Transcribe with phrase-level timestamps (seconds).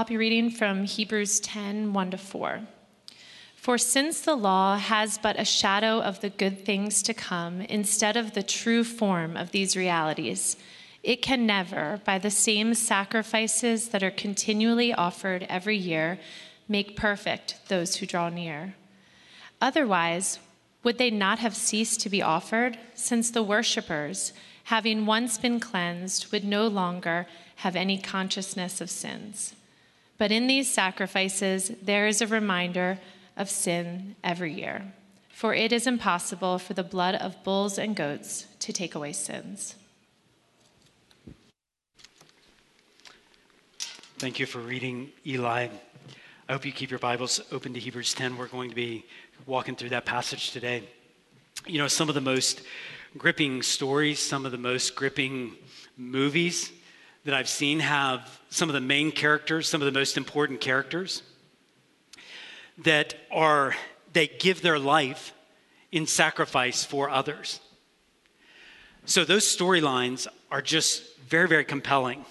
[0.00, 2.60] I'll be reading from Hebrews 10 1 to 4.
[3.54, 8.16] For since the law has but a shadow of the good things to come instead
[8.16, 10.56] of the true form of these realities,
[11.02, 16.18] it can never, by the same sacrifices that are continually offered every year,
[16.66, 18.76] make perfect those who draw near.
[19.60, 20.38] Otherwise,
[20.82, 24.32] would they not have ceased to be offered, since the worshippers,
[24.64, 27.26] having once been cleansed, would no longer
[27.56, 29.56] have any consciousness of sins?
[30.20, 32.98] But in these sacrifices, there is a reminder
[33.38, 34.92] of sin every year.
[35.30, 39.76] For it is impossible for the blood of bulls and goats to take away sins.
[44.18, 45.68] Thank you for reading, Eli.
[46.50, 48.36] I hope you keep your Bibles open to Hebrews 10.
[48.36, 49.06] We're going to be
[49.46, 50.82] walking through that passage today.
[51.66, 52.60] You know, some of the most
[53.16, 55.54] gripping stories, some of the most gripping
[55.96, 56.72] movies
[57.24, 61.22] that I've seen have some of the main characters, some of the most important characters
[62.78, 63.74] that are
[64.12, 65.32] they give their life
[65.92, 67.60] in sacrifice for others.
[69.04, 72.24] So those storylines are just very, very compelling.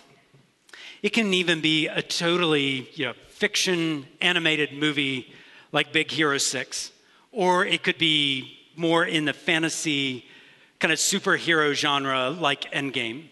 [1.02, 5.34] It can even be a totally you know, fiction animated movie
[5.72, 6.92] like Big Hero 6,
[7.31, 10.26] or it could be more in the fantasy
[10.80, 13.26] kind of superhero genre like Endgame,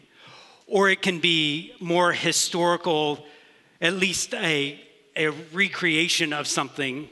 [0.67, 3.25] or it can be more historical,
[3.81, 4.79] at least a,
[5.15, 7.09] a recreation of something,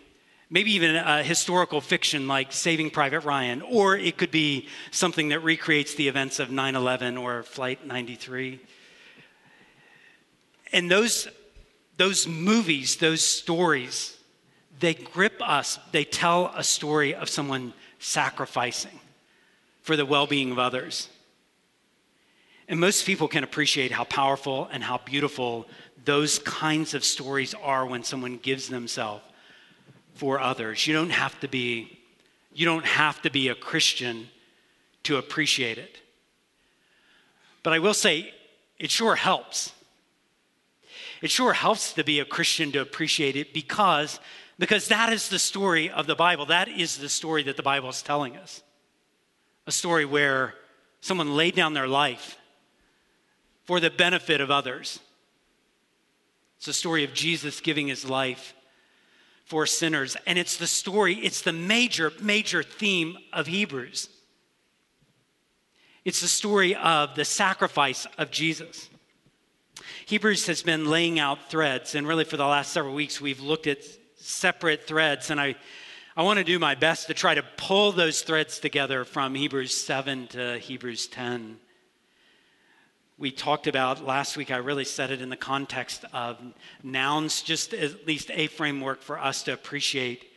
[0.49, 5.39] maybe even a historical fiction like Saving Private Ryan, or it could be something that
[5.39, 8.59] recreates the events of 9 11 or Flight 93.
[10.73, 11.29] And those,
[11.95, 14.17] those movies, those stories,
[14.79, 15.79] they grip us.
[15.93, 18.99] They tell a story of someone sacrificing
[19.81, 21.07] for the well being of others.
[22.67, 25.67] And most people can appreciate how powerful and how beautiful
[26.03, 29.23] those kinds of stories are when someone gives themselves
[30.15, 30.87] for others.
[30.87, 31.99] You don't have to be
[32.53, 34.29] you don't have to be a Christian
[35.03, 35.99] to appreciate it.
[37.63, 38.33] But I will say
[38.79, 39.73] it sure helps.
[41.21, 44.19] It sure helps to be a Christian to appreciate it because
[44.57, 46.45] because that is the story of the Bible.
[46.45, 48.63] That is the story that the Bible is telling us.
[49.67, 50.53] A story where
[51.01, 52.37] someone laid down their life
[53.65, 54.99] for the benefit of others.
[56.57, 58.53] It's the story of Jesus giving his life
[59.45, 60.15] for sinners.
[60.25, 64.09] And it's the story, it's the major, major theme of Hebrews.
[66.03, 68.89] It's the story of the sacrifice of Jesus.
[70.05, 73.67] Hebrews has been laying out threads, and really for the last several weeks, we've looked
[73.67, 73.79] at
[74.15, 75.31] separate threads.
[75.31, 75.55] And I,
[76.15, 79.75] I want to do my best to try to pull those threads together from Hebrews
[79.75, 81.57] 7 to Hebrews 10
[83.17, 86.37] we talked about last week, I really said it in the context of
[86.83, 90.31] nouns, just at least a framework for us to appreciate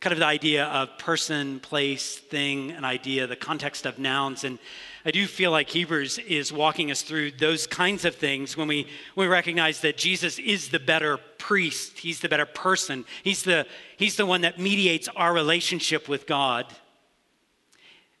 [0.00, 4.44] kind of the idea of person, place, thing, an idea, the context of nouns.
[4.44, 4.58] And
[5.04, 8.86] I do feel like Hebrews is walking us through those kinds of things when we,
[9.14, 13.66] when we recognize that Jesus is the better priest, he's the better person, he's the,
[13.96, 16.66] he's the one that mediates our relationship with God.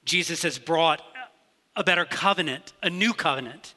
[0.04, 1.02] Jesus has brought
[1.76, 3.74] a better covenant, a new covenant.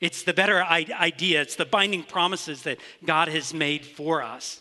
[0.00, 1.42] It's the better idea.
[1.42, 4.60] It's the binding promises that God has made for us,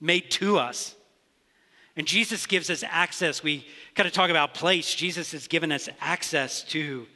[0.00, 0.94] made to us.
[1.96, 3.42] And Jesus gives us access.
[3.42, 4.94] We kind of talk about place.
[4.94, 7.06] Jesus has given us access to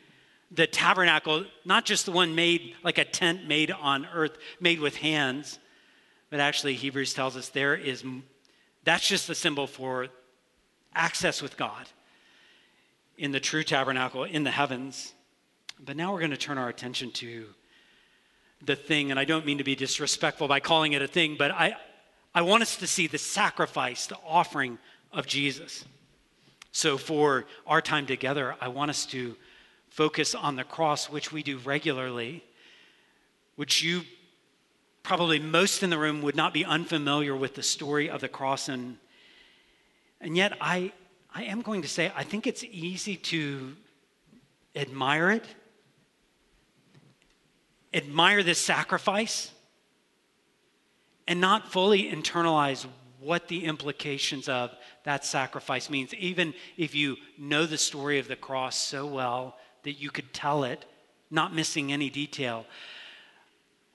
[0.51, 4.97] the tabernacle, not just the one made like a tent made on earth, made with
[4.97, 5.59] hands,
[6.31, 8.05] but actually, Hebrews tells us there is,
[8.85, 10.09] that's just the symbol for
[10.95, 11.87] access with God
[13.17, 15.15] in the true tabernacle in the heavens.
[15.85, 17.47] But now we're going to turn our attention to
[18.65, 21.53] the thing, and I don't mean to be disrespectful by calling it a thing, but
[21.53, 21.77] I,
[22.35, 24.79] I want us to see the sacrifice, the offering
[25.13, 25.85] of Jesus.
[26.73, 29.37] So, for our time together, I want us to
[29.89, 32.45] focus on the cross, which we do regularly,
[33.57, 34.03] which you
[35.03, 38.69] probably most in the room would not be unfamiliar with the story of the cross.
[38.69, 38.99] And,
[40.21, 40.93] and yet, I,
[41.35, 43.75] I am going to say, I think it's easy to
[44.77, 45.47] admire it
[47.93, 49.51] admire this sacrifice
[51.27, 52.87] and not fully internalize
[53.21, 54.75] what the implications of
[55.05, 59.95] that sacrifice means, even if you know the story of the cross so well that
[59.95, 60.85] you could tell it,
[61.31, 62.65] not missing any detail.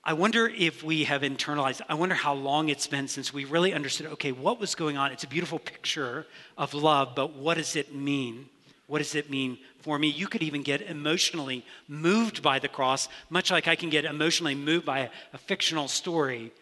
[0.04, 3.72] I wonder if we have internalized, I wonder how long it's been since we really
[3.72, 5.12] understood okay, what was going on?
[5.12, 6.26] It's a beautiful picture
[6.58, 8.50] of love, but what does it mean?
[8.86, 10.08] What does it mean for me?
[10.08, 14.54] You could even get emotionally moved by the cross, much like I can get emotionally
[14.54, 16.52] moved by a, fictional story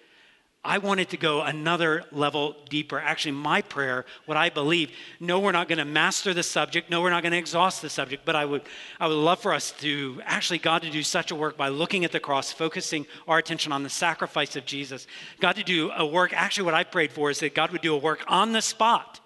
[0.64, 3.00] I wanted to go another level deeper.
[3.00, 6.88] Actually, my prayer, what I believe, no, we're not going to master the subject.
[6.88, 8.24] No, we're not going to exhaust the subject.
[8.24, 8.62] But I would,
[9.00, 12.04] I would love for us to actually, God to do such a work by looking
[12.04, 15.08] at the cross, focusing our attention on the sacrifice of Jesus.
[15.40, 16.32] God to do a work.
[16.32, 19.18] Actually, what I prayed for is that God would do a work on the spot.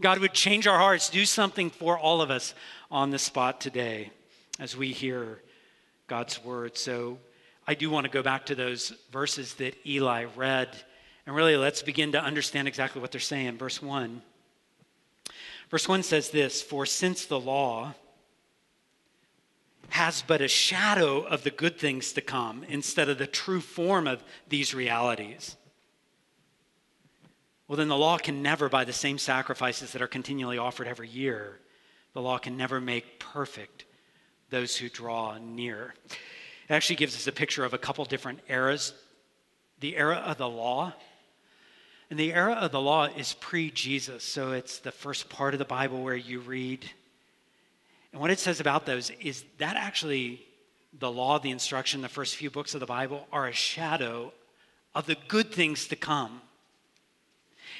[0.00, 2.54] God would change our hearts, do something for all of us
[2.90, 4.10] on the spot today
[4.58, 5.40] as we hear
[6.06, 6.76] God's word.
[6.76, 7.18] So,
[7.66, 10.68] I do want to go back to those verses that Eli read.
[11.26, 13.56] And really, let's begin to understand exactly what they're saying.
[13.56, 14.20] Verse 1.
[15.70, 17.94] Verse 1 says this For since the law
[19.90, 24.06] has but a shadow of the good things to come instead of the true form
[24.06, 25.56] of these realities,
[27.66, 31.08] well, then the law can never, by the same sacrifices that are continually offered every
[31.08, 31.60] year,
[32.12, 33.84] the law can never make perfect
[34.50, 35.94] those who draw near.
[36.68, 38.92] It actually gives us a picture of a couple different eras
[39.80, 40.94] the era of the law.
[42.08, 44.24] And the era of the law is pre Jesus.
[44.24, 46.88] So it's the first part of the Bible where you read.
[48.12, 50.42] And what it says about those is that actually
[50.98, 54.32] the law, the instruction, the first few books of the Bible are a shadow
[54.94, 56.40] of the good things to come.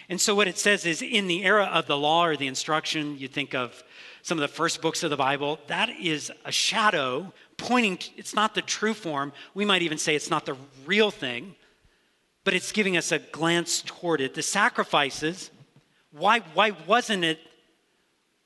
[0.09, 3.19] And so what it says is in the era of the law or the instruction,
[3.19, 3.83] you think of
[4.23, 8.35] some of the first books of the Bible, that is a shadow pointing, to, it's
[8.35, 9.33] not the true form.
[9.55, 10.57] We might even say it's not the
[10.87, 11.55] real thing,
[12.43, 14.35] but it's giving us a glance toward it.
[14.35, 15.51] The sacrifices,
[16.11, 17.39] why, why wasn't it,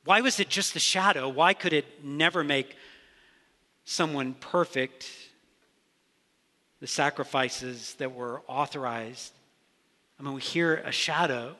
[0.04, 1.28] why was it just the shadow?
[1.28, 2.76] Why could it never make
[3.84, 5.10] someone perfect?
[6.80, 9.32] The sacrifices that were authorized.
[10.18, 11.54] I mean, we hear a shadow.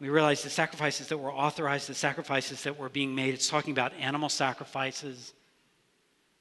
[0.00, 3.34] We realize the sacrifices that were authorized, the sacrifices that were being made.
[3.34, 5.32] It's talking about animal sacrifices,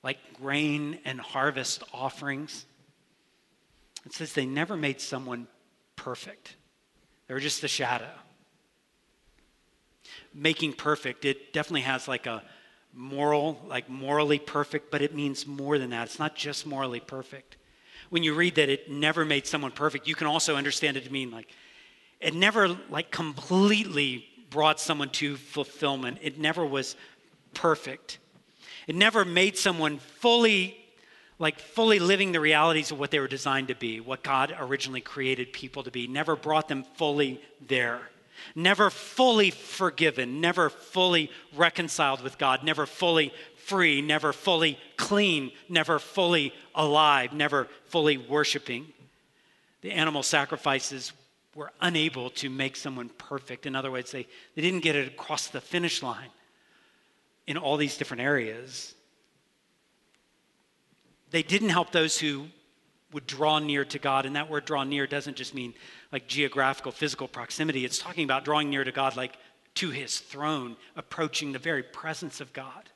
[0.04, 2.66] like grain and harvest offerings.
[4.06, 5.48] It says they never made someone
[5.96, 6.56] perfect,
[7.28, 8.10] they were just a shadow.
[10.34, 12.44] Making perfect, it definitely has like a
[12.94, 16.08] moral, like morally perfect, but it means more than that.
[16.08, 17.57] It's not just morally perfect.
[18.10, 21.12] When you read that it never made someone perfect, you can also understand it to
[21.12, 21.50] mean like
[22.20, 26.20] it never like completely brought someone to fulfillment.
[26.22, 26.96] It never was
[27.54, 28.20] perfect.
[28.88, 30.78] It never made someone fully,
[31.40, 35.02] like fully living the realities of what they were designed to be, what God originally
[35.02, 36.08] created people to be.
[36.08, 38.02] Never brought them fully there.
[38.56, 43.34] Never fully forgiven, never fully reconciled with God, never fully
[43.68, 48.88] free, never fully clean, never fully alive, never fully worshiping.
[49.82, 51.12] The animal sacrifices
[51.54, 53.66] were unable to make someone perfect.
[53.66, 54.26] In other words, they,
[54.56, 56.30] they didn't get it across the finish line
[57.46, 58.96] in all these different areas.
[61.32, 62.48] They didn't help those who
[63.12, 64.26] would draw near to God.
[64.26, 65.74] And that word draw near doesn't just mean
[66.12, 67.84] like geographical, physical proximity.
[67.84, 69.38] It's talking about drawing near to God like
[69.76, 72.90] to his throne, approaching the very presence of God.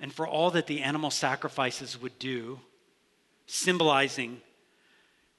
[0.00, 2.60] And for all that the animal sacrifices would do,
[3.46, 4.40] symbolizing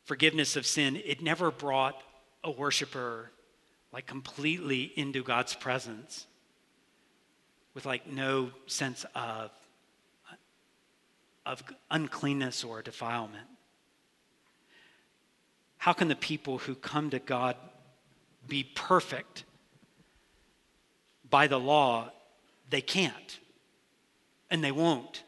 [0.03, 2.01] forgiveness of sin, it never brought
[2.44, 3.31] a worshiper
[3.91, 6.27] like completely into God's presence
[7.73, 9.51] with like no sense of,
[11.45, 13.47] of uncleanness or defilement?
[15.77, 17.55] How can the people who come to God
[18.48, 19.45] be perfect
[21.29, 22.12] by the law?
[22.69, 23.39] They can't,
[24.50, 25.24] and they won't.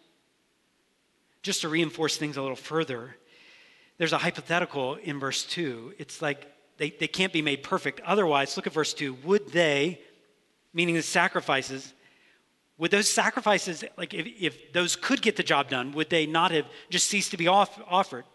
[1.41, 3.15] Just to reinforce things a little further,
[3.97, 5.95] there's a hypothetical in verse 2.
[5.97, 6.47] It's like
[6.77, 7.99] they, they can't be made perfect.
[8.01, 9.13] Otherwise, look at verse 2.
[9.23, 9.99] Would they,
[10.73, 11.93] meaning the sacrifices,
[12.77, 16.49] would those sacrifices, like if, if those could get the job done, would they not
[16.51, 18.25] have just ceased to be off, offered?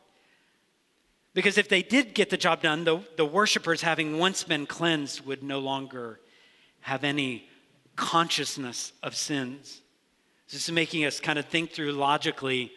[1.35, 5.27] Because if they did get the job done, the, the worshipers, having once been cleansed,
[5.27, 6.21] would no longer
[6.81, 7.49] have any
[7.97, 9.83] consciousness of sins.
[10.51, 12.73] This is making us kind of think through logically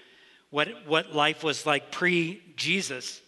[0.50, 3.22] what, what life was like pre Jesus.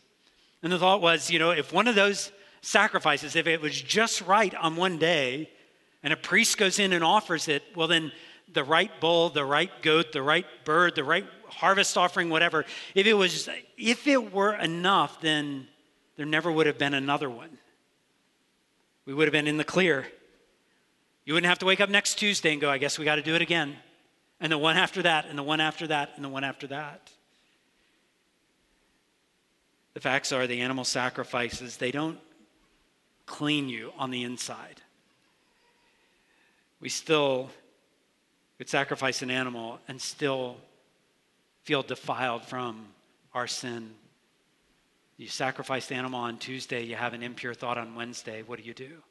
[0.63, 2.31] And the thought was, you know, if one of those
[2.61, 5.49] sacrifices, if it was just right on one day,
[6.03, 8.11] and a priest goes in and offers it, well, then
[8.53, 13.05] the right bull, the right goat, the right bird, the right harvest offering, whatever, if
[13.05, 15.67] it was if it were enough, then
[16.17, 17.57] there never would have been another one.
[19.05, 20.07] We would have been in the clear.
[21.25, 23.21] You wouldn't have to wake up next Tuesday and go, I guess we got to
[23.21, 23.75] do it again.
[24.41, 27.11] And the one after that, and the one after that, and the one after that.
[29.93, 32.17] The facts are the animal sacrifices, they don't
[33.27, 34.81] clean you on the inside.
[36.79, 37.51] We still
[38.57, 40.57] could sacrifice an animal and still
[41.63, 42.87] feel defiled from
[43.35, 43.91] our sin.
[45.17, 48.41] You sacrifice the animal on Tuesday, you have an impure thought on Wednesday.
[48.41, 49.03] What do you do?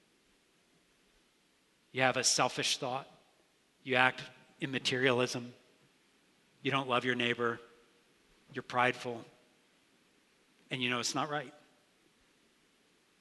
[1.92, 3.08] You have a selfish thought.
[3.84, 4.22] You act
[4.60, 5.52] in materialism.
[6.62, 7.60] You don't love your neighbor.
[8.52, 9.24] You're prideful.
[10.70, 11.52] And you know it's not right.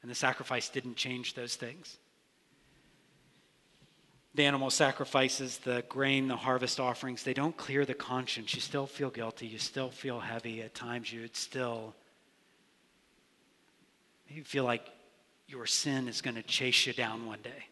[0.02, 1.98] And the sacrifice didn't change those things.
[4.36, 8.54] The animal sacrifices, the grain, the harvest offerings, they don't clear the conscience.
[8.54, 9.48] You still feel guilty.
[9.48, 10.62] You still feel heavy.
[10.62, 11.96] At times, you would still
[14.30, 14.88] you feel like
[15.48, 17.66] your sin is going to chase you down one day.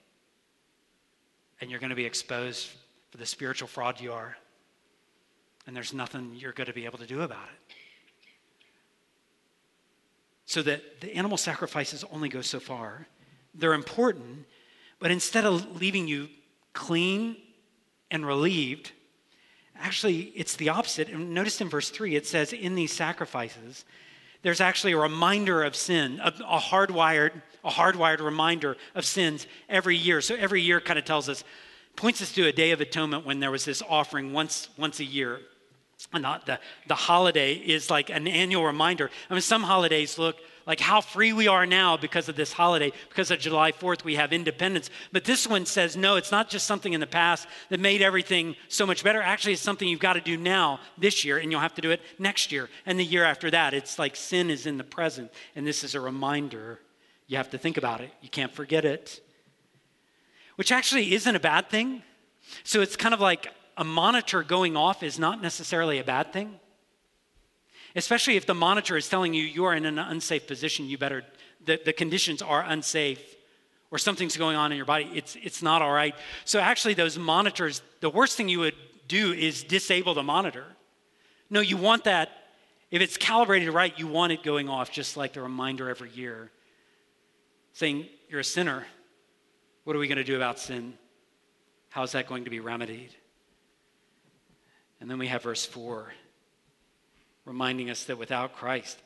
[1.62, 2.70] And you're going to be exposed
[3.10, 4.38] for the spiritual fraud you are.
[5.66, 7.76] And there's nothing you're going to be able to do about it.
[10.46, 13.08] So that the animal sacrifices only go so far.
[13.54, 14.46] They're important,
[15.00, 16.30] but instead of leaving you
[16.74, 17.36] clean
[18.10, 18.94] and relieved,
[19.76, 21.10] actually it's the opposite.
[21.10, 23.84] And notice in verse 3 it says, In these sacrifices,
[24.42, 29.98] there's actually a reminder of sin, a, a hardwired, a hardwired reminder of sins every
[29.98, 30.22] year.
[30.22, 31.44] So every year kind of tells us,
[31.98, 35.04] points us to a day of atonement when there was this offering once, once a
[35.04, 35.42] year.
[36.14, 39.10] And not the, the holiday is like an annual reminder.
[39.30, 40.38] I mean, some holidays look
[40.68, 42.92] like how free we are now because of this holiday.
[43.10, 44.90] Because of July 4th, we have independence.
[45.12, 48.56] But this one says, no, it's not just something in the past that made everything
[48.68, 49.22] so much better.
[49.22, 51.90] Actually, it's something you've got to do now, this year, and you'll have to do
[51.92, 53.74] it next year and the year after that.
[53.74, 56.80] It's like sin is in the present, and this is a reminder.
[57.28, 59.22] You have to think about it, you can't forget it.
[60.58, 62.04] Which actually isn't a bad thing.
[62.64, 63.48] So it's kind of like
[63.78, 66.60] a monitor going off is not necessarily a bad thing
[67.98, 71.24] especially if the monitor is telling you you are in an unsafe position, you better,
[71.66, 73.36] the, the conditions are unsafe
[73.90, 76.16] or something's going on in your body, it's, it's not all right.
[76.46, 78.76] So, actually, those monitors, the worst thing you would
[79.08, 80.66] do is disable the monitor.
[81.50, 82.30] No, you want that,
[82.92, 86.52] if it's calibrated right, you want it going off just like the reminder every year
[87.74, 88.86] saying, You're a sinner.
[89.88, 90.96] What are we going to do about sin?
[91.88, 93.16] How is that going to be remedied?
[95.00, 96.12] And then we have verse 4
[97.46, 99.00] reminding us that without Christ,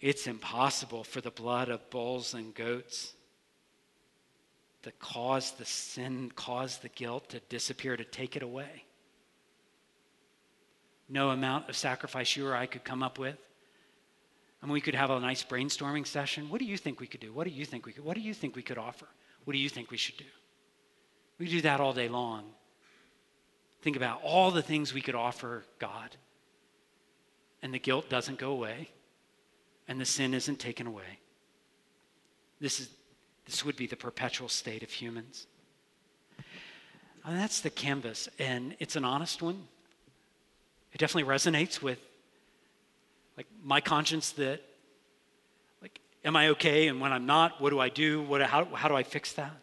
[0.00, 3.14] it's impossible for the blood of bulls and goats
[4.82, 8.82] to cause the sin, cause the guilt to disappear, to take it away.
[11.08, 13.38] No amount of sacrifice you or I could come up with.
[14.60, 16.50] And we could have a nice brainstorming session.
[16.50, 17.32] What do you think we could do?
[17.32, 18.04] What do you think we could?
[18.04, 19.06] What do you think we could offer?
[19.44, 20.24] What do you think we should do?
[21.38, 22.44] We do that all day long.
[23.82, 26.16] Think about all the things we could offer God
[27.62, 28.90] and the guilt doesn't go away
[29.88, 31.18] and the sin isn't taken away.
[32.60, 32.90] This, is,
[33.46, 35.46] this would be the perpetual state of humans.
[37.24, 39.66] And that's the canvas, and it's an honest one.
[40.92, 41.98] It definitely resonates with
[43.36, 44.62] like my conscience that
[46.24, 48.22] am I okay and when I'm not, what do I do?
[48.22, 49.56] What, how, how do I fix that?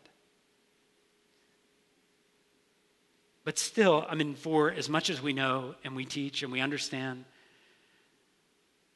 [3.43, 6.59] But still, I mean, for as much as we know and we teach and we
[6.59, 7.23] understand,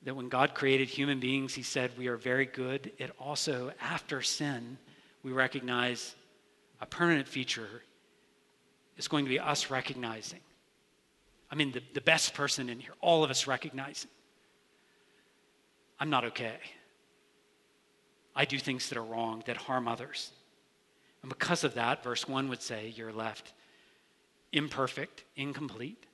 [0.04, 2.92] that when God created human beings, He said we are very good.
[2.98, 4.78] It also, after sin,
[5.24, 6.16] we recognize
[6.82, 7.84] a permanent feature
[8.98, 10.40] is going to be us recognizing.
[11.50, 14.10] I mean, the, the best person in here, all of us recognizing.
[16.00, 16.58] I'm not okay.
[18.36, 20.32] I do things that are wrong, that harm others.
[21.22, 23.54] And because of that, verse 1 would say you're left
[24.54, 26.06] imperfect, incomplete.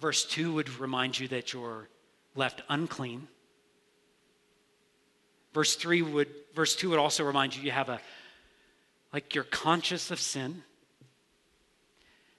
[0.00, 1.88] Verse 2 would remind you that you're
[2.34, 3.28] left unclean.
[5.54, 8.00] Verse 3 would verse 2 would also remind you you have a
[9.12, 10.62] like you're conscious of sin.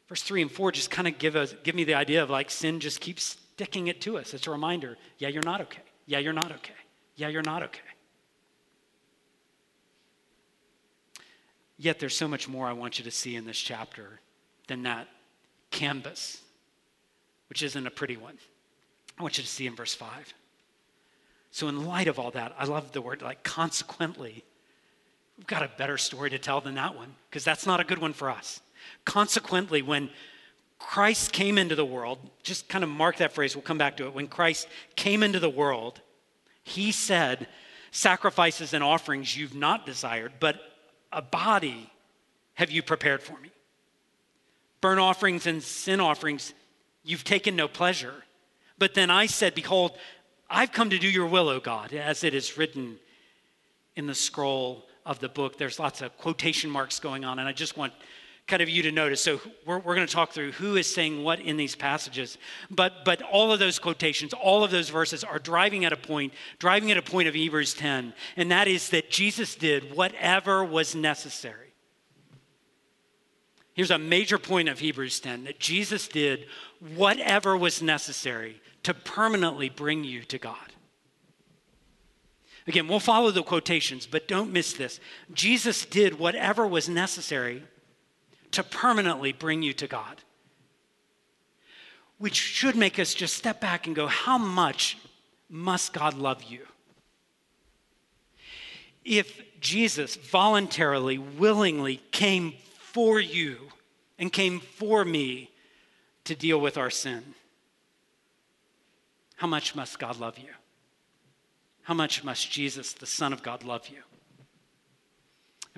[0.07, 2.51] Verse 3 and 4 just kind of give us give me the idea of like
[2.51, 4.33] sin just keeps sticking it to us.
[4.35, 5.81] It's a reminder, yeah, you're not okay.
[6.05, 6.73] Yeah, you're not okay.
[7.15, 7.81] Yeah, you're not okay.
[11.77, 14.19] Yet there's so much more I want you to see in this chapter
[14.67, 15.07] than that
[15.71, 16.41] canvas,
[17.49, 18.37] which isn't a pretty one.
[19.17, 20.33] I want you to see in verse 5.
[21.51, 24.43] So, in light of all that, I love the word like consequently.
[25.37, 27.99] We've got a better story to tell than that one because that's not a good
[27.99, 28.59] one for us.
[29.05, 30.09] Consequently, when
[30.79, 34.05] Christ came into the world, just kind of mark that phrase, we'll come back to
[34.05, 34.13] it.
[34.13, 36.01] When Christ came into the world,
[36.63, 37.47] he said,
[37.91, 40.59] Sacrifices and offerings you've not desired, but
[41.11, 41.91] a body
[42.53, 43.51] have you prepared for me.
[44.81, 46.53] Burnt offerings and sin offerings
[47.03, 48.13] you've taken no pleasure.
[48.77, 49.97] But then I said, Behold,
[50.49, 52.97] I've come to do your will, O God, as it is written
[53.95, 55.57] in the scroll of the book.
[55.57, 57.93] There's lots of quotation marks going on, and I just want
[58.47, 59.21] kind of you to notice.
[59.21, 62.37] So we're, we're going to talk through who is saying what in these passages.
[62.71, 66.33] But, but all of those quotations, all of those verses are driving at a point,
[66.57, 68.13] driving at a point of Hebrews 10.
[68.37, 71.73] And that is that Jesus did whatever was necessary.
[73.73, 76.47] Here's a major point of Hebrews 10 that Jesus did
[76.95, 80.55] whatever was necessary to permanently bring you to God.
[82.65, 84.99] Again, we'll follow the quotations, but don't miss this.
[85.33, 87.63] Jesus did whatever was necessary
[88.51, 90.23] to permanently bring you to God.
[92.17, 94.97] Which should make us just step back and go, how much
[95.49, 96.65] must God love you?
[99.05, 103.57] If Jesus voluntarily, willingly came for you
[104.17, 105.51] and came for me
[106.25, 107.35] to deal with our sin,
[109.35, 110.49] how much must God love you?
[111.83, 113.99] How much must Jesus, the Son of God, love you?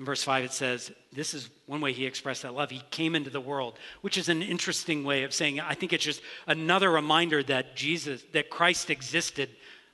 [0.00, 2.70] In verse 5, it says, This is one way he expressed that love.
[2.70, 6.06] He came into the world, which is an interesting way of saying, I think it's
[6.06, 9.50] just another reminder that Jesus, that Christ existed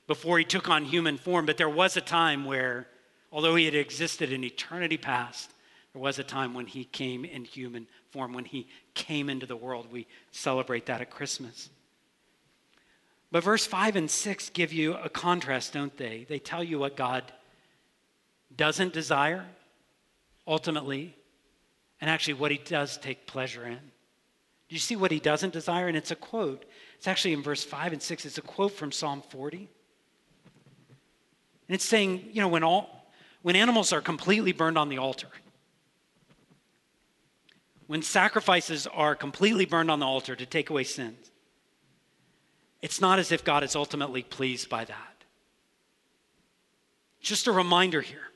[0.07, 1.45] before he took on human form.
[1.45, 2.87] But there was a time where,
[3.33, 5.51] although he had existed in eternity past,
[5.91, 9.57] there was a time when he came in human form, when he came into the
[9.57, 9.91] world.
[9.91, 11.69] We celebrate that at Christmas.
[13.29, 16.25] But verse 5 and 6 give you a contrast, don't they?
[16.29, 17.29] They tell you what God
[18.55, 19.45] doesn't desire,
[20.47, 21.15] ultimately,
[21.99, 23.79] and actually what he does take pleasure in.
[24.69, 25.87] Do you see what he doesn't desire?
[25.87, 26.65] And it's a quote.
[26.97, 28.25] It's actually in verse 5 and 6.
[28.25, 29.57] It's a quote from Psalm 40.
[31.67, 33.09] And it's saying, you know, when, all,
[33.41, 35.27] when animals are completely burned on the altar,
[37.87, 41.31] when sacrifices are completely burned on the altar to take away sins,
[42.81, 45.23] it's not as if God is ultimately pleased by that.
[47.21, 48.27] Just a reminder here.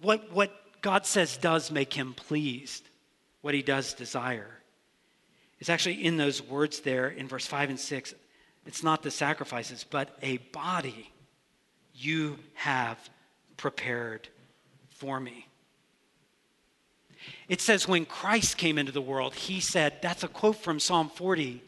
[0.00, 2.88] What, what God says does make him pleased,
[3.40, 4.60] what he does desire,
[5.60, 8.14] is actually in those words there in verse 5 and 6.
[8.66, 11.10] It's not the sacrifices, but a body
[11.94, 12.98] you have
[13.56, 14.28] prepared
[14.88, 15.46] for me.
[17.48, 21.08] It says, when Christ came into the world, he said, that's a quote from Psalm
[21.08, 21.62] 40,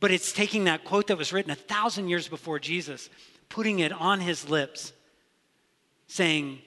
[0.00, 3.08] but it's taking that quote that was written a thousand years before Jesus,
[3.48, 4.92] putting it on his lips,
[6.06, 6.60] saying,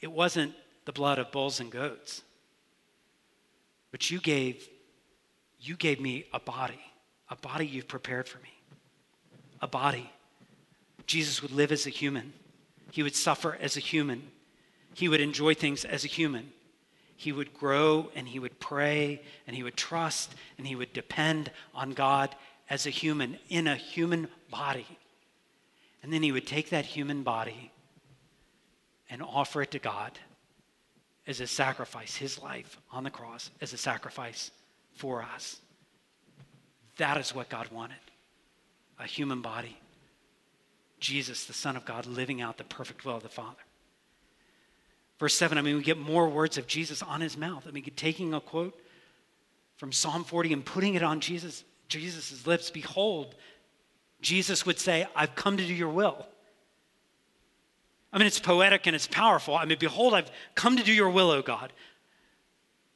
[0.00, 2.22] it wasn't the blood of bulls and goats,
[3.90, 4.68] but you gave,
[5.60, 6.80] you gave me a body,
[7.30, 8.52] a body you've prepared for me,
[9.60, 10.10] a body.
[11.06, 12.32] Jesus would live as a human.
[12.90, 14.30] He would suffer as a human.
[14.94, 16.52] He would enjoy things as a human
[17.18, 21.50] he would grow and he would pray and he would trust and he would depend
[21.74, 22.32] on God
[22.70, 24.86] as a human in a human body.
[26.00, 27.72] And then he would take that human body
[29.10, 30.18] and offer it to God
[31.26, 34.50] as a sacrifice, his life on the cross as a sacrifice
[34.94, 35.60] for us.
[36.96, 37.96] That is what God wanted
[38.98, 39.78] a human body.
[40.98, 43.56] Jesus, the Son of God, living out the perfect will of the Father.
[45.18, 47.64] Verse 7, I mean, we get more words of Jesus on his mouth.
[47.68, 48.78] I mean, taking a quote
[49.76, 52.70] from Psalm 40 and putting it on Jesus, Jesus' lips.
[52.70, 53.34] Behold,
[54.20, 56.26] Jesus would say, I've come to do your will.
[58.12, 59.54] I mean, it's poetic and it's powerful.
[59.54, 61.72] I mean, behold, I've come to do your will, O God.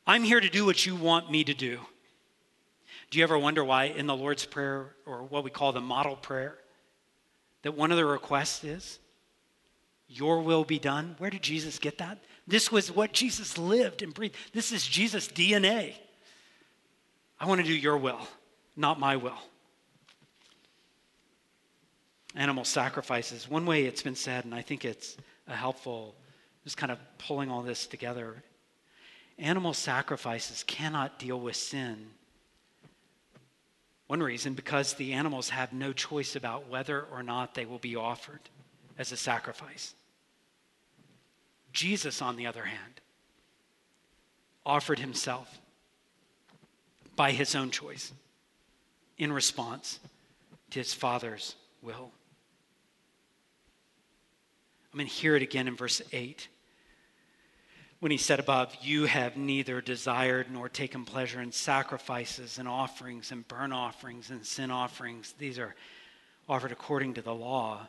[0.06, 1.78] I'm here to do what you want me to do.
[3.10, 6.16] Do you ever wonder why in the Lord's Prayer, or what we call the model
[6.16, 6.56] prayer,
[7.62, 8.98] that one of the requests is,
[10.08, 11.14] your will be done.
[11.18, 12.18] Where did Jesus get that?
[12.46, 14.36] This was what Jesus lived and breathed.
[14.52, 15.94] This is Jesus' DNA.
[17.38, 18.20] I want to do your will,
[18.76, 19.38] not my will.
[22.34, 23.48] Animal sacrifices.
[23.48, 25.16] One way it's been said, and I think it's
[25.46, 26.14] a helpful,
[26.64, 28.42] just kind of pulling all this together.
[29.38, 32.10] Animal sacrifices cannot deal with sin.
[34.06, 37.96] One reason, because the animals have no choice about whether or not they will be
[37.96, 38.40] offered
[38.98, 39.94] as a sacrifice.
[41.72, 43.00] Jesus, on the other hand,
[44.64, 45.60] offered himself
[47.16, 48.12] by his own choice
[49.18, 49.98] in response
[50.70, 52.10] to his Father's will.
[54.92, 56.48] I'm going to hear it again in verse 8
[58.00, 63.30] when he said above, You have neither desired nor taken pleasure in sacrifices and offerings
[63.30, 65.34] and burnt offerings and sin offerings.
[65.38, 65.74] These are
[66.48, 67.86] offered according to the law.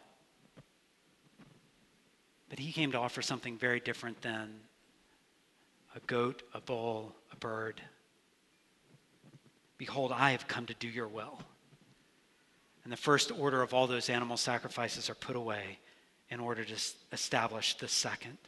[2.47, 4.53] But he came to offer something very different than
[5.95, 7.81] a goat, a bull, a bird.
[9.77, 11.39] Behold, I have come to do your will.
[12.83, 15.79] And the first order of all those animal sacrifices are put away
[16.33, 16.75] in order to
[17.11, 18.39] establish the second.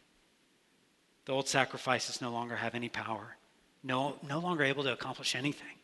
[1.25, 3.37] The old sacrifices no longer have any power,
[3.83, 5.77] no, no longer able to accomplish anything.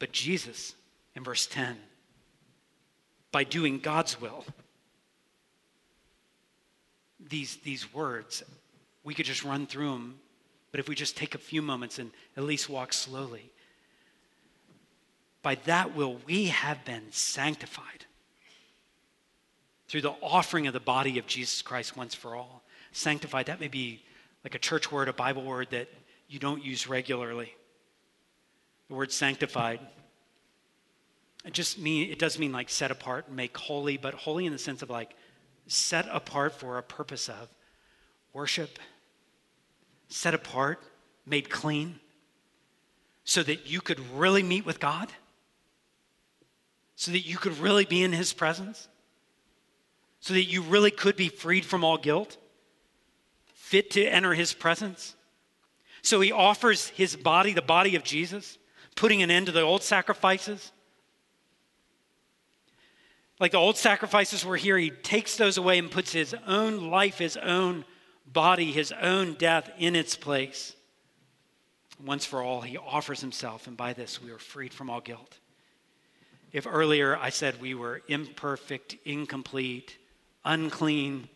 [0.00, 0.74] But Jesus,
[1.14, 1.76] in verse 10,
[3.30, 4.44] by doing God's will,
[7.20, 8.42] these, these words,
[9.04, 10.18] we could just run through them,
[10.72, 13.52] but if we just take a few moments and at least walk slowly,
[15.40, 18.06] by that will we have been sanctified
[19.88, 22.62] through the offering of the body of Jesus Christ once for all.
[22.92, 24.02] Sanctified, that may be
[24.44, 25.88] like a church word, a Bible word that
[26.28, 27.54] you don't use regularly.
[28.88, 29.80] The word sanctified.
[31.44, 34.58] It just mean it does mean like set apart, make holy, but holy in the
[34.58, 35.14] sense of like
[35.66, 37.48] set apart for a purpose of
[38.32, 38.78] worship,
[40.08, 40.80] set apart,
[41.24, 41.98] made clean,
[43.24, 45.08] so that you could really meet with God,
[46.94, 48.88] so that you could really be in His presence,
[50.26, 52.36] so that you really could be freed from all guilt,
[53.54, 55.14] fit to enter His presence.
[56.02, 58.58] So He offers His body, the body of Jesus,
[58.94, 60.72] putting an end to the old sacrifices
[63.38, 67.18] like the old sacrifices were here, he takes those away and puts his own life,
[67.18, 67.84] his own
[68.26, 70.74] body, his own death in its place.
[72.02, 75.38] Once for all, he offers himself, and by this we are freed from all guilt.
[76.52, 79.98] If earlier I said we were imperfect, incomplete,
[80.46, 81.28] unclean,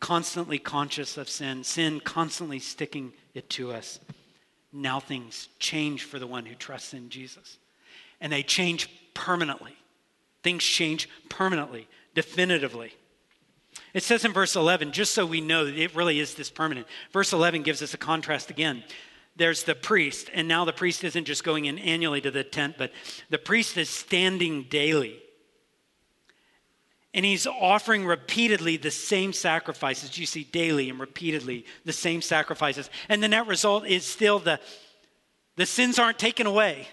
[0.00, 4.00] constantly conscious of sin, sin constantly sticking it to us,
[4.72, 7.58] now things change for the one who trusts in Jesus.
[8.20, 9.76] And they change permanently.
[10.42, 12.92] Things change permanently, definitively.
[13.94, 16.86] It says in verse 11, just so we know that it really is this permanent.
[17.12, 18.82] Verse 11 gives us a contrast again.
[19.36, 22.74] There's the priest, and now the priest isn't just going in annually to the tent,
[22.76, 22.92] but
[23.30, 25.21] the priest is standing daily.
[27.14, 30.16] And he's offering repeatedly the same sacrifices.
[30.18, 32.88] You see daily and repeatedly the same sacrifices.
[33.08, 34.58] And the net result is still the,
[35.56, 36.88] the sins aren't taken away.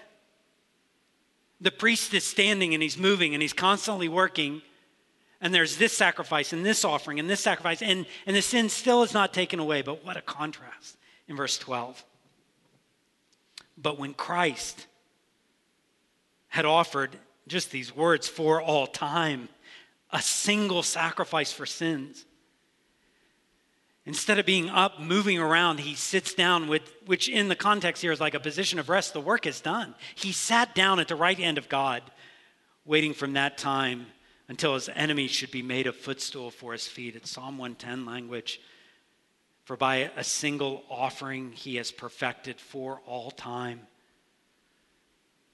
[1.60, 4.60] The priest is standing and he's moving and he's constantly working.
[5.40, 7.80] And there's this sacrifice and this offering and this sacrifice.
[7.80, 9.80] And, and the sin still is not taken away.
[9.80, 12.04] But what a contrast in verse 12
[13.80, 14.86] but when christ
[16.48, 19.48] had offered just these words for all time
[20.12, 22.24] a single sacrifice for sins
[24.06, 28.12] Instead of being up, moving around, he sits down with, which in the context here
[28.12, 29.12] is like a position of rest.
[29.12, 29.94] The work is done.
[30.14, 32.02] He sat down at the right hand of God,
[32.86, 34.06] waiting from that time
[34.48, 37.14] until his enemies should be made a footstool for his feet.
[37.14, 38.60] It's Psalm 110 language.
[39.64, 43.82] For by a single offering he has perfected for all time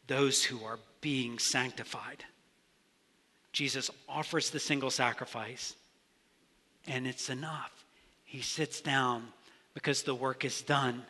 [0.06, 2.24] those who are being sanctified.
[3.56, 5.74] Jesus offers the single sacrifice,
[6.86, 7.72] and it's enough
[8.26, 9.28] he sits down
[9.72, 11.04] because the work is done.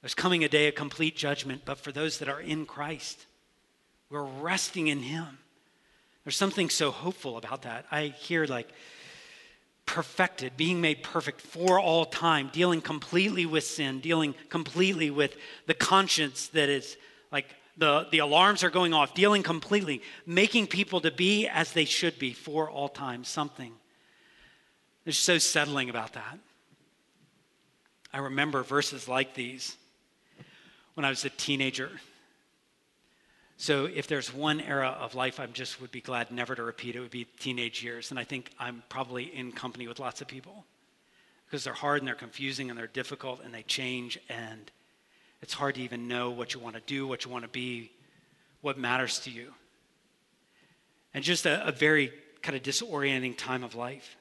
[0.00, 3.24] There's coming a day of complete judgment, but for those that are in Christ,
[4.10, 5.38] we're resting in Him.
[6.24, 7.86] There's something so hopeful about that.
[7.92, 8.68] I hear like
[9.86, 15.74] perfected, being made perfect for all time, dealing completely with sin, dealing completely with the
[15.74, 16.96] conscience that is
[17.30, 21.84] like the, the alarms are going off, dealing completely, making people to be as they
[21.84, 23.72] should be for all time, something
[25.04, 26.38] there's so settling about that.
[28.12, 29.76] I remember verses like these
[30.94, 31.90] when I was a teenager.
[33.56, 36.94] So if there's one era of life I just would be glad never to repeat,
[36.94, 38.10] it would be teenage years.
[38.10, 40.64] And I think I'm probably in company with lots of people
[41.46, 44.70] because they're hard and they're confusing and they're difficult and they change and
[45.42, 47.90] it's hard to even know what you want to do, what you want to be,
[48.60, 49.52] what matters to you.
[51.12, 54.16] And just a, a very kind of disorienting time of life.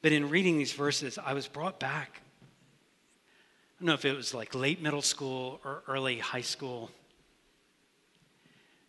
[0.00, 2.20] But in reading these verses, I was brought back.
[2.22, 6.90] I don't know if it was like late middle school or early high school.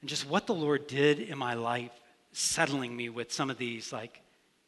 [0.02, 1.92] And just what the Lord did in my life,
[2.32, 4.22] settling me with some of these, like,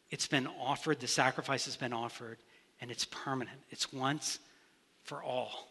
[0.09, 2.37] it's been offered, the sacrifice has been offered,
[2.81, 3.57] and it's permanent.
[3.69, 4.39] It's once
[5.03, 5.70] for all.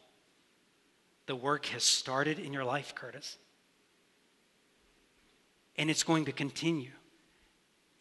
[1.31, 3.37] The work has started in your life, Curtis.
[5.77, 6.91] And it's going to continue.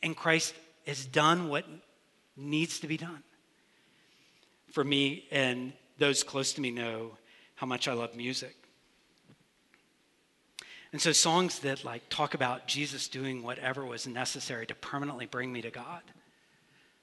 [0.01, 0.55] And Christ
[0.87, 1.63] has done what
[2.35, 3.21] needs to be done.
[4.71, 7.19] For me, and those close to me know
[7.53, 8.55] how much I love music.
[10.91, 15.53] And so songs that like talk about Jesus doing whatever was necessary to permanently bring
[15.53, 16.01] me to God,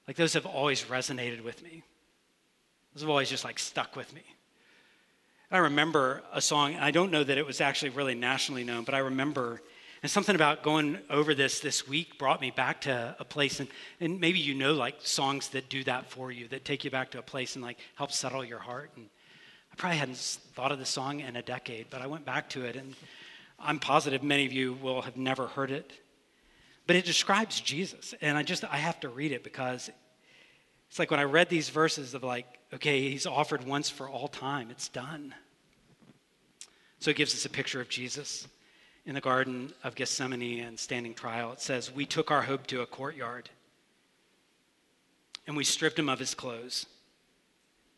[0.08, 1.84] like those have always resonated with me.
[2.94, 4.24] Those have always just like stuck with me.
[5.56, 8.94] I remember a song, I don't know that it was actually really nationally known, but
[8.94, 9.62] I remember
[10.02, 13.68] And something about going over this this week brought me back to a place, and,
[13.98, 17.10] and maybe you know like songs that do that for you, that take you back
[17.12, 18.90] to a place and like help settle your heart.
[18.96, 19.08] And
[19.72, 22.64] I probably hadn't thought of the song in a decade, but I went back to
[22.64, 22.94] it, and
[23.58, 25.90] I'm positive many of you will have never heard it.
[26.86, 29.90] But it describes Jesus, and I just I have to read it because
[30.88, 34.28] it's like when I read these verses of like, okay, he's offered once for all
[34.28, 35.34] time, it's done.
[37.00, 38.46] So it gives us a picture of Jesus
[39.04, 41.52] in the Garden of Gethsemane and standing trial.
[41.52, 43.48] It says, We took our hope to a courtyard,
[45.46, 46.86] and we stripped him of his clothes,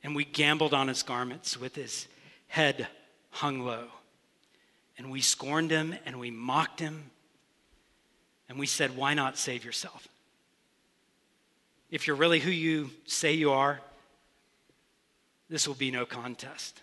[0.03, 2.07] and we gambled on his garments with his
[2.49, 2.89] head
[3.31, 3.85] hung low.
[4.99, 7.11] And we scorned him, and we mocked him,
[8.49, 10.09] and we said, Why not save yourself?
[11.91, 13.81] If you're really who you say you are,
[15.49, 16.83] this will be no contest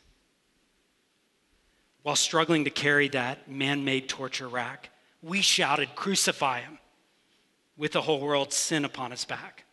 [2.05, 4.91] while struggling to carry that man made torture rack,
[5.23, 6.77] we shouted, Crucify him,
[7.77, 9.63] with the whole world's sin upon his back.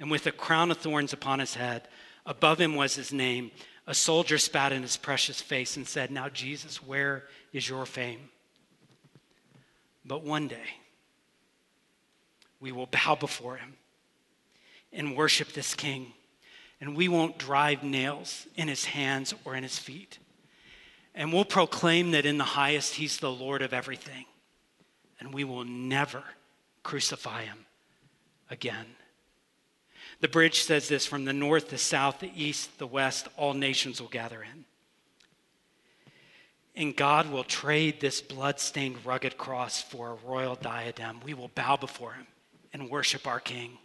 [0.00, 1.86] And with a crown of thorns upon his head,
[2.24, 3.50] above him was his name.
[3.86, 8.30] A soldier spat in his precious face and said, Now, Jesus, where is your fame?
[10.02, 10.78] But one day,
[12.58, 13.74] we will bow before him
[14.94, 16.14] and worship this king,
[16.80, 20.20] and we won't drive nails in his hands or in his feet.
[21.16, 24.26] And we'll proclaim that in the highest, He's the Lord of everything.
[25.18, 26.22] And we will never
[26.82, 27.64] crucify Him
[28.50, 28.84] again.
[30.20, 34.00] The bridge says this from the north, the south, the east, the west, all nations
[34.00, 34.64] will gather in.
[36.74, 41.20] And God will trade this blood-stained, rugged cross for a royal diadem.
[41.24, 42.26] We will bow before him
[42.74, 43.78] and worship our King.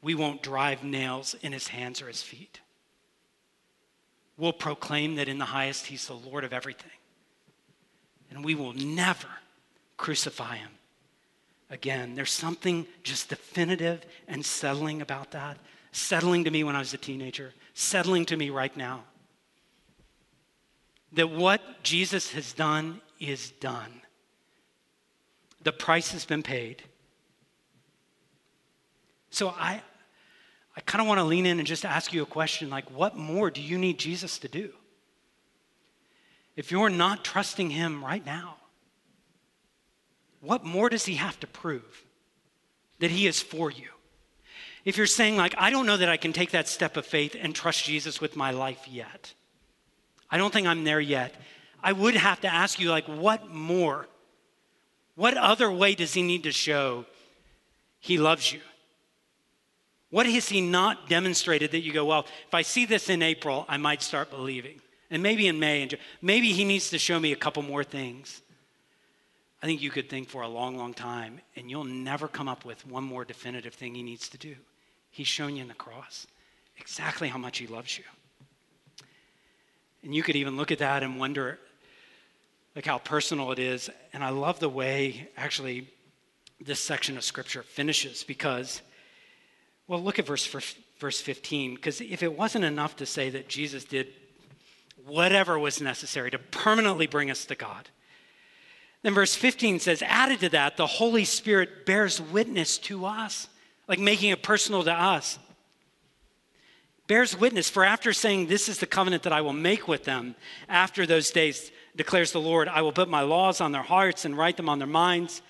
[0.00, 2.60] We won't drive nails in his hands or his feet
[4.36, 6.90] will proclaim that in the highest he's the Lord of everything.
[8.30, 9.28] And we will never
[9.96, 10.70] crucify him
[11.70, 12.14] again.
[12.14, 15.58] There's something just definitive and settling about that.
[15.92, 19.04] Settling to me when I was a teenager, settling to me right now.
[21.12, 24.00] That what Jesus has done is done.
[25.62, 26.82] The price has been paid.
[29.30, 29.82] So I,
[30.76, 33.16] I kind of want to lean in and just ask you a question like, what
[33.16, 34.70] more do you need Jesus to do?
[36.56, 38.56] If you're not trusting Him right now,
[40.40, 42.04] what more does He have to prove
[43.00, 43.88] that He is for you?
[44.84, 47.36] If you're saying, like, I don't know that I can take that step of faith
[47.38, 49.34] and trust Jesus with my life yet,
[50.30, 51.34] I don't think I'm there yet.
[51.82, 54.08] I would have to ask you, like, what more?
[55.14, 57.04] What other way does He need to show
[58.00, 58.60] He loves you?
[60.12, 63.64] What has he not demonstrated that you go, well, if I see this in April,
[63.66, 64.82] I might start believing?
[65.10, 68.42] And maybe in May, and maybe he needs to show me a couple more things.
[69.62, 72.66] I think you could think for a long, long time, and you'll never come up
[72.66, 74.54] with one more definitive thing he needs to do.
[75.10, 76.26] He's shown you in the cross
[76.76, 78.04] exactly how much he loves you.
[80.02, 81.58] And you could even look at that and wonder,
[82.76, 83.88] like how personal it is.
[84.12, 85.88] And I love the way, actually,
[86.60, 88.82] this section of scripture finishes because
[89.88, 90.46] well, look at verse,
[90.98, 94.08] verse 15, because if it wasn't enough to say that Jesus did
[95.06, 97.88] whatever was necessary to permanently bring us to God,
[99.02, 103.48] then verse 15 says, added to that, the Holy Spirit bears witness to us,
[103.88, 105.38] like making it personal to us.
[107.08, 110.36] Bears witness, for after saying, This is the covenant that I will make with them
[110.68, 114.38] after those days, declares the Lord, I will put my laws on their hearts and
[114.38, 115.42] write them on their minds.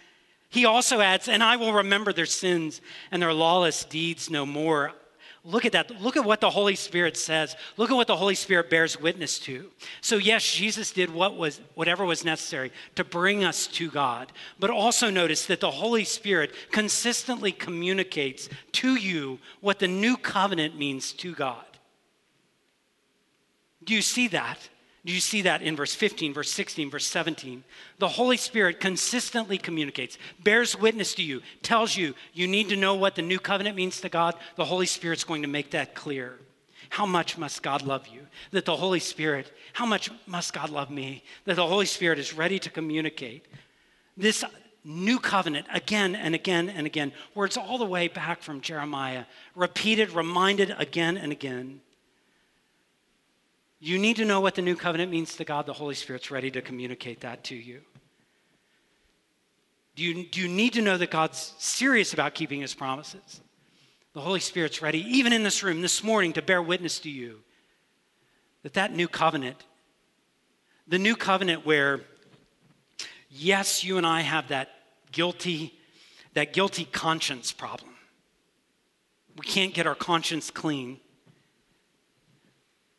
[0.53, 4.93] He also adds, and I will remember their sins and their lawless deeds no more.
[5.47, 5.91] Look at that.
[6.03, 7.57] Look at what the Holy Spirit says.
[7.79, 9.71] Look at what the Holy Spirit bears witness to.
[10.03, 14.31] So yes, Jesus did what was whatever was necessary to bring us to God.
[14.61, 20.79] But also notice that the Holy Spirit consistently communicates to you what the new covenant
[20.79, 21.65] means to God.
[23.83, 24.69] Do you see that?
[25.05, 27.65] Do you see that in verse 15, verse 16, verse 17?
[27.99, 32.95] The Holy Spirit consistently communicates, bears witness to you, tells you you need to know
[32.95, 34.37] what the new covenant means to God.
[34.57, 36.39] The Holy Spirit's going to make that clear.
[36.91, 38.21] How much must God love you?
[38.53, 41.25] That the Holy Spirit, how much must God love me?
[41.47, 43.47] That the Holy Spirit is ready to communicate
[44.17, 44.45] this
[44.85, 50.11] new covenant again and again and again, it's all the way back from Jeremiah, repeated,
[50.11, 51.81] reminded again and again.
[53.85, 55.67] You need to know what the new covenant means to God.
[55.67, 57.81] The Holy Spirit's ready to communicate that to you.
[59.97, 63.41] Do you, do you need to know that God's serious about keeping his promises?
[64.15, 67.41] The Holy Spirit's ready, even in this room this morning, to bear witness to you
[68.63, 69.57] that that new covenant,
[70.87, 72.03] the new covenant where
[73.35, 74.69] Yes, you and I have that
[75.11, 75.73] guilty,
[76.35, 77.95] that guilty conscience problem.
[79.39, 81.01] We can't get our conscience clean.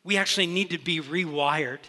[0.04, 1.80] We actually need to be rewired.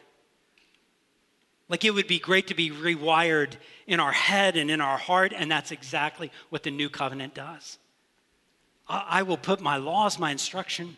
[1.67, 3.53] Like it would be great to be rewired
[3.87, 7.77] in our head and in our heart, and that's exactly what the new covenant does.
[8.87, 10.95] I will put my laws, my instruction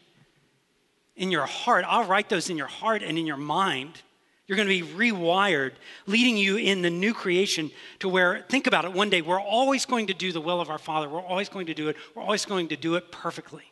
[1.15, 1.85] in your heart.
[1.87, 4.01] I'll write those in your heart and in your mind.
[4.45, 5.71] You're going to be rewired,
[6.05, 9.85] leading you in the new creation to where, think about it, one day we're always
[9.85, 11.09] going to do the will of our Father.
[11.09, 11.97] We're always going to do it.
[12.15, 13.63] We're always going to do it perfectly.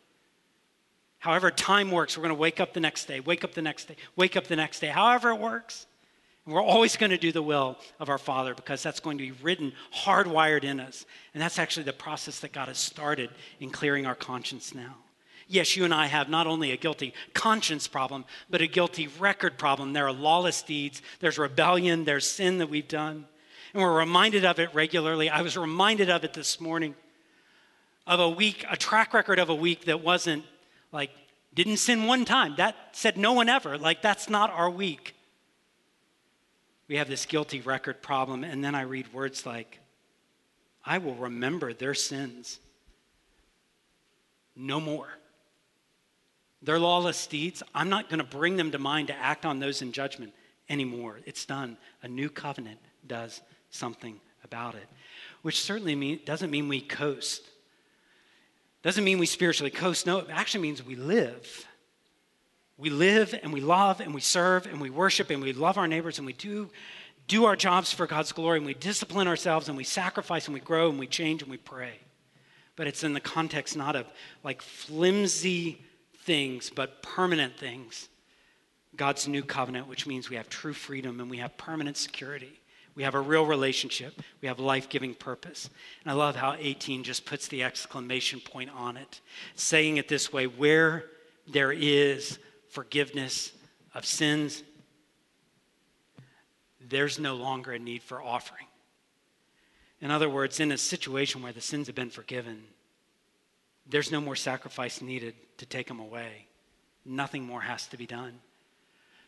[1.25, 3.85] However, time works, we're going to wake up the next day, wake up the next
[3.85, 5.87] day, wake up the next day, however it works.
[6.45, 9.23] And we're always going to do the will of our Father because that's going to
[9.23, 11.03] be written, hardwired in us.
[11.33, 14.97] And that's actually the process that got us started in clearing our conscience now.
[15.47, 19.57] Yes, you and I have not only a guilty conscience problem, but a guilty record
[19.57, 19.93] problem.
[19.93, 23.25] There are lawless deeds, there's rebellion, there's sin that we've done.
[23.73, 25.31] And we're reminded of it regularly.
[25.31, 26.93] I was reminded of it this morning
[28.05, 30.43] of a week, a track record of a week that wasn't
[30.95, 31.11] like,
[31.53, 32.55] didn't sin one time.
[32.57, 33.77] That said no one ever.
[33.77, 35.15] Like, that's not our week
[36.87, 39.79] we have this guilty record problem, and then I read words like,
[40.85, 42.59] I will remember their sins
[44.55, 45.07] no more.
[46.61, 49.81] Their lawless deeds, I'm not going to bring them to mind to act on those
[49.81, 50.33] in judgment
[50.69, 51.19] anymore.
[51.25, 51.77] It's done.
[52.03, 54.87] A new covenant does something about it,
[55.41, 57.41] which certainly mean, doesn't mean we coast.
[58.85, 60.05] Doesn't mean we spiritually coast.
[60.05, 61.67] No, it actually means we live
[62.77, 65.87] we live and we love and we serve and we worship and we love our
[65.87, 66.69] neighbors and we do
[67.27, 70.59] do our jobs for God's glory and we discipline ourselves and we sacrifice and we
[70.59, 71.93] grow and we change and we pray.
[72.75, 74.05] But it's in the context not of
[74.43, 75.81] like flimsy
[76.19, 78.09] things, but permanent things.
[78.95, 82.59] God's new covenant, which means we have true freedom and we have permanent security.
[82.95, 84.21] We have a real relationship.
[84.41, 85.69] We have life giving purpose.
[86.03, 89.19] And I love how 18 just puts the exclamation point on it,
[89.55, 91.05] saying it this way where
[91.47, 93.51] there is forgiveness
[93.93, 94.63] of sins,
[96.79, 98.67] there's no longer a need for offering.
[100.01, 102.63] In other words, in a situation where the sins have been forgiven,
[103.87, 106.47] there's no more sacrifice needed to take them away.
[107.05, 108.39] Nothing more has to be done.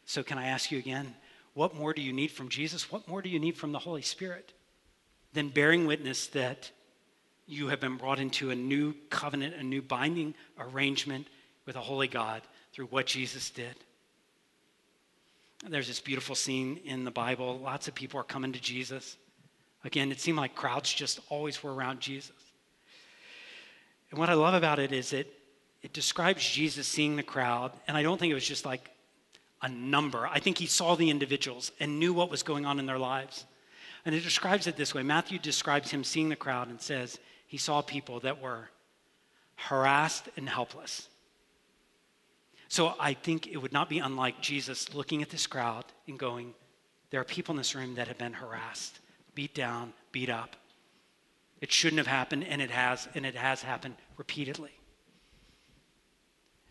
[0.05, 1.15] So, can I ask you again,
[1.57, 2.91] what more do you need from Jesus?
[2.91, 4.53] What more do you need from the Holy Spirit
[5.33, 6.69] than bearing witness that
[7.47, 11.25] you have been brought into a new covenant, a new binding arrangement
[11.65, 12.43] with a holy God
[12.73, 13.73] through what Jesus did.
[15.67, 17.57] There's this beautiful scene in the Bible.
[17.57, 19.17] Lots of people are coming to Jesus.
[19.83, 22.35] Again, it seemed like crowds just always were around Jesus.
[24.11, 25.33] And what I love about it is it,
[25.81, 28.91] it describes Jesus seeing the crowd, and I don't think it was just like
[29.67, 30.25] a number.
[30.25, 33.45] I think he saw the individuals and knew what was going on in their lives.
[34.05, 37.57] And it describes it this way Matthew describes him seeing the crowd and says he
[37.57, 38.69] saw people that were
[39.55, 41.09] harassed and helpless.
[42.69, 46.53] So I think it would not be unlike Jesus looking at this crowd and going,
[47.09, 48.99] There are people in this room that have been harassed,
[49.35, 50.55] beat down, beat up.
[51.59, 54.76] It shouldn't have happened, and it has, and it has happened repeatedly.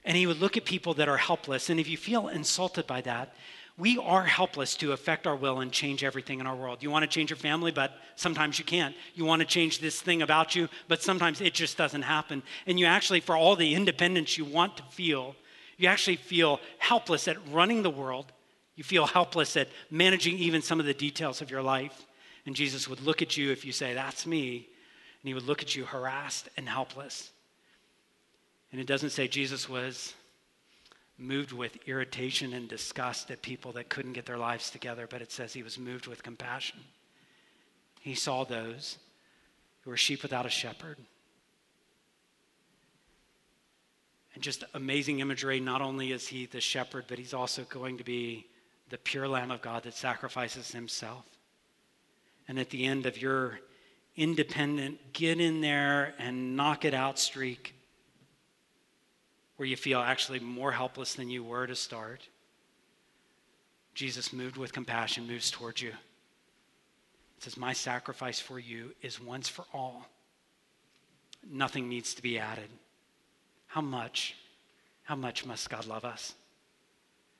[0.07, 1.69] And he would look at people that are helpless.
[1.69, 3.35] And if you feel insulted by that,
[3.77, 6.83] we are helpless to affect our will and change everything in our world.
[6.83, 8.95] You want to change your family, but sometimes you can't.
[9.15, 12.43] You want to change this thing about you, but sometimes it just doesn't happen.
[12.67, 15.35] And you actually, for all the independence you want to feel,
[15.77, 18.33] you actually feel helpless at running the world.
[18.77, 22.07] You feel helpless at managing even some of the details of your life.
[22.47, 24.69] And Jesus would look at you if you say, That's me.
[25.21, 27.33] And he would look at you harassed and helpless.
[28.77, 30.13] And it doesn't say Jesus was
[31.17, 35.33] moved with irritation and disgust at people that couldn't get their lives together, but it
[35.33, 36.81] says he was moved with compassion.
[38.03, 38.99] He saw those
[39.81, 40.99] who were sheep without a shepherd.
[44.35, 45.59] And just amazing imagery.
[45.59, 48.47] Not only is he the shepherd, but he's also going to be
[48.91, 51.25] the pure Lamb of God that sacrifices himself.
[52.47, 53.59] And at the end of your
[54.17, 57.73] independent, get in there and knock it out streak,
[59.57, 62.29] where you feel actually more helpless than you were to start,
[63.95, 65.89] Jesus, moved with compassion, moves towards you.
[65.89, 70.07] It says, My sacrifice for you is once for all.
[71.51, 72.69] Nothing needs to be added.
[73.67, 74.37] How much,
[75.05, 76.35] how much must God love us?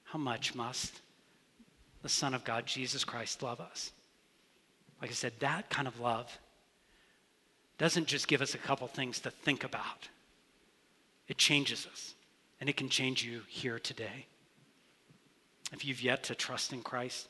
[0.05, 1.01] How much must
[2.03, 3.93] the Son of God, Jesus Christ, love us?
[5.01, 6.39] Like I said, that kind of love
[7.79, 10.09] doesn't just give us a couple things to think about,
[11.29, 12.15] it changes us.
[12.61, 14.27] And it can change you here today.
[15.73, 17.29] If you've yet to trust in Christ,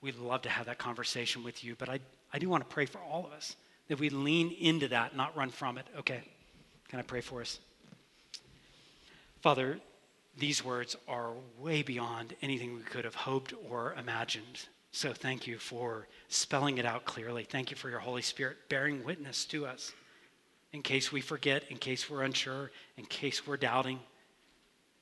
[0.00, 1.76] we'd love to have that conversation with you.
[1.78, 2.00] But I,
[2.32, 3.54] I do want to pray for all of us
[3.88, 5.86] that we lean into that, not run from it.
[5.98, 6.22] Okay,
[6.88, 7.60] can I pray for us?
[9.40, 9.78] Father,
[10.36, 14.66] these words are way beyond anything we could have hoped or imagined.
[14.90, 17.44] So thank you for spelling it out clearly.
[17.44, 19.92] Thank you for your Holy Spirit bearing witness to us
[20.72, 24.00] in case we forget, in case we're unsure, in case we're doubting.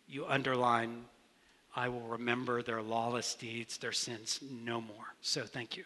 [0.09, 1.05] You underline,
[1.75, 5.15] I will remember their lawless deeds, their sins no more.
[5.21, 5.85] So thank you.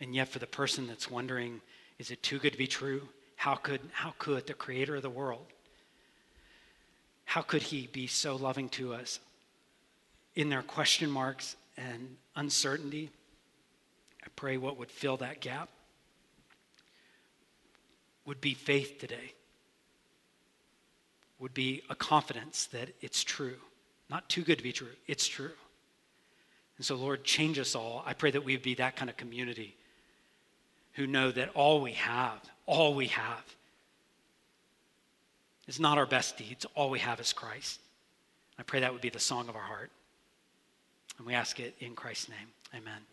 [0.00, 1.60] And yet, for the person that's wondering,
[1.98, 3.08] is it too good to be true?
[3.36, 5.46] How could, how could the creator of the world,
[7.24, 9.20] how could he be so loving to us
[10.34, 13.10] in their question marks and uncertainty?
[14.24, 15.68] I pray what would fill that gap
[18.30, 19.34] would be faith today,
[21.40, 23.56] would be a confidence that it's true.
[24.08, 25.50] Not too good to be true, it's true.
[26.76, 28.04] And so, Lord, change us all.
[28.06, 29.74] I pray that we would be that kind of community
[30.92, 33.44] who know that all we have, all we have,
[35.66, 36.64] is not our best deeds.
[36.76, 37.80] All we have is Christ.
[38.60, 39.90] I pray that would be the song of our heart.
[41.18, 42.48] And we ask it in Christ's name.
[42.76, 43.09] Amen.